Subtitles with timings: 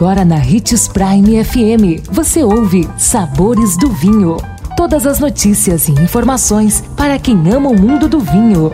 [0.00, 4.38] Agora na Ritz Prime FM, você ouve Sabores do Vinho.
[4.74, 8.72] Todas as notícias e informações para quem ama o mundo do vinho.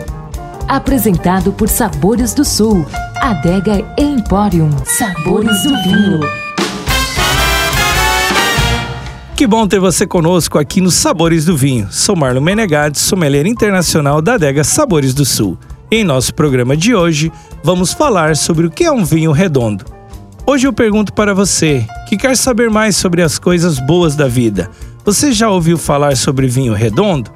[0.69, 2.85] Apresentado por Sabores do Sul,
[3.17, 4.69] Adega Emporium.
[4.85, 6.21] Sabores do Vinho.
[9.35, 11.89] Que bom ter você conosco aqui no Sabores do Vinho.
[11.91, 15.57] Sou Marlon Menegatti, sommelier internacional da Adega Sabores do Sul.
[15.91, 17.29] Em nosso programa de hoje,
[17.61, 19.96] vamos falar sobre o que é um vinho redondo.
[20.49, 24.71] Hoje eu pergunto para você, que quer saber mais sobre as coisas boas da vida.
[25.03, 27.29] Você já ouviu falar sobre vinho redondo?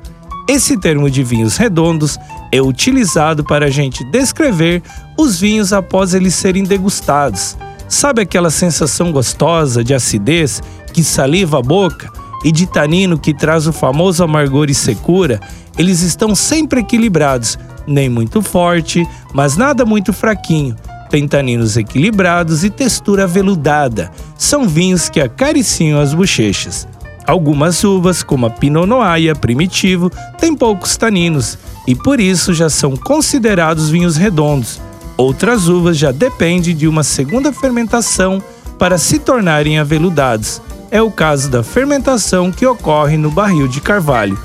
[0.47, 2.17] Esse termo de vinhos redondos
[2.53, 4.81] é utilizado para a gente descrever
[5.19, 7.57] os vinhos após eles serem degustados.
[7.85, 12.09] Sabe aquela sensação gostosa de acidez que saliva a boca
[12.45, 15.41] e de tanino que traz o famoso amargor e secura?
[15.77, 20.77] Eles estão sempre equilibrados, nem muito forte, mas nada muito fraquinho
[21.11, 24.09] tem taninos equilibrados e textura veludada.
[24.37, 26.87] São vinhos que acariciam as bochechas.
[27.27, 30.09] Algumas uvas, como a Pinot Noir primitivo,
[30.39, 34.79] têm poucos taninos e por isso já são considerados vinhos redondos.
[35.17, 38.41] Outras uvas já dependem de uma segunda fermentação
[38.79, 40.61] para se tornarem aveludados.
[40.89, 44.39] É o caso da fermentação que ocorre no barril de carvalho.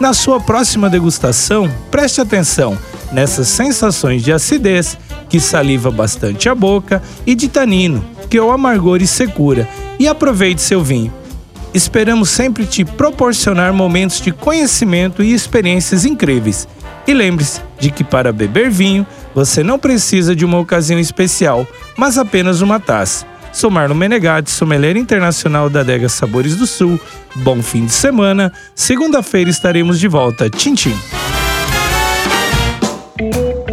[0.00, 2.76] Na sua próxima degustação, preste atenção
[3.12, 4.98] nessas sensações de acidez
[5.30, 9.66] que saliva bastante a boca, e de tanino, que é o amargor e secura,
[9.98, 11.12] e aproveite seu vinho.
[11.72, 16.68] Esperamos sempre te proporcionar momentos de conhecimento e experiências incríveis.
[17.06, 22.18] E lembre-se de que para beber vinho, você não precisa de uma ocasião especial, mas
[22.18, 23.24] apenas uma taça.
[23.52, 27.00] Sou Marlon Menegatti, sommelier internacional da Adega Sabores do Sul.
[27.36, 28.52] Bom fim de semana.
[28.74, 30.48] Segunda-feira estaremos de volta.
[30.48, 30.96] Tchim, tchim.